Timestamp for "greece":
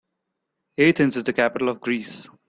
1.79-2.27